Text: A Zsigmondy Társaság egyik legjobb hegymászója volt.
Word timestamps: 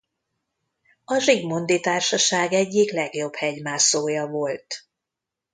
A 1.05 1.17
Zsigmondy 1.19 1.79
Társaság 1.79 2.53
egyik 2.53 2.91
legjobb 2.91 3.35
hegymászója 3.35 4.27
volt. 4.27 4.87